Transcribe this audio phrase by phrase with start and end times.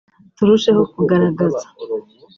[0.37, 1.65] “Turusheho kugaragaza